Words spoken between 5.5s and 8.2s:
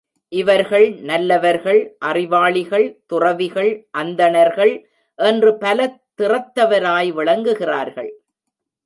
பல திறத்தவராய் விளங்குகிறார்கள்.